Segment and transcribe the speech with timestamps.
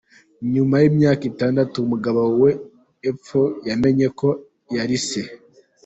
[0.53, 2.51] Nyuma y’imyaka Itandatu umugabo we
[3.11, 4.27] apfuye yamenye ko
[4.75, 5.21] yari se